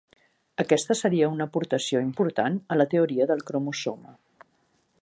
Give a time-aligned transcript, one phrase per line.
[0.61, 4.19] Aquesta seria una aportació important a la teoria del cromosoma.